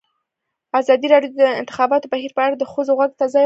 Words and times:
ازادي 0.79 1.07
راډیو 1.13 1.31
د 1.33 1.37
د 1.41 1.45
انتخاباتو 1.61 2.11
بهیر 2.13 2.31
په 2.35 2.41
اړه 2.45 2.55
د 2.57 2.63
ښځو 2.73 2.91
غږ 2.99 3.11
ته 3.19 3.25
ځای 3.25 3.29
ورکړی. 3.31 3.39